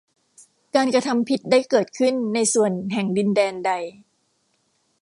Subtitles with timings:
[0.75, 3.71] การกระทำผิดได้เกิดขึ้นในส่วนแห่งดินแดนใด